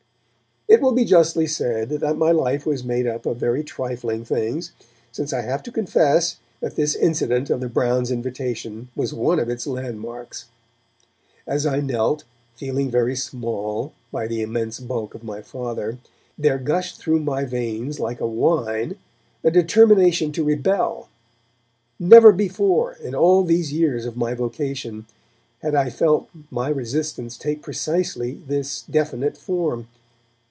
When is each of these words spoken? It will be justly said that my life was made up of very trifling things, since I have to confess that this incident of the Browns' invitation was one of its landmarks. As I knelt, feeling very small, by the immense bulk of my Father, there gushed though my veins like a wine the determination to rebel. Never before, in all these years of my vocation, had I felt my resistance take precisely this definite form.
It 0.67 0.79
will 0.79 0.93
be 0.93 1.03
justly 1.03 1.47
said 1.47 1.89
that 1.89 2.15
my 2.15 2.31
life 2.31 2.65
was 2.65 2.81
made 2.85 3.05
up 3.05 3.25
of 3.25 3.35
very 3.35 3.61
trifling 3.61 4.23
things, 4.23 4.71
since 5.11 5.33
I 5.33 5.41
have 5.41 5.61
to 5.63 5.71
confess 5.71 6.37
that 6.61 6.77
this 6.77 6.95
incident 6.95 7.49
of 7.49 7.59
the 7.59 7.67
Browns' 7.67 8.09
invitation 8.09 8.87
was 8.95 9.13
one 9.13 9.37
of 9.37 9.49
its 9.49 9.67
landmarks. 9.67 10.45
As 11.45 11.65
I 11.65 11.81
knelt, 11.81 12.23
feeling 12.55 12.89
very 12.89 13.17
small, 13.17 13.91
by 14.13 14.27
the 14.27 14.41
immense 14.41 14.79
bulk 14.79 15.13
of 15.13 15.25
my 15.25 15.41
Father, 15.41 15.97
there 16.37 16.57
gushed 16.59 17.05
though 17.05 17.19
my 17.19 17.43
veins 17.43 17.99
like 17.99 18.21
a 18.21 18.27
wine 18.27 18.95
the 19.41 19.51
determination 19.51 20.31
to 20.31 20.41
rebel. 20.45 21.09
Never 21.99 22.31
before, 22.31 22.93
in 23.03 23.13
all 23.13 23.43
these 23.43 23.73
years 23.73 24.05
of 24.05 24.15
my 24.15 24.33
vocation, 24.33 25.05
had 25.61 25.75
I 25.75 25.89
felt 25.89 26.29
my 26.49 26.69
resistance 26.69 27.35
take 27.35 27.61
precisely 27.61 28.35
this 28.47 28.83
definite 28.83 29.37
form. 29.37 29.89